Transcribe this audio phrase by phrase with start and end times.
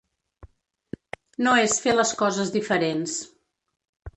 [1.47, 3.21] No és fer les coses diferents.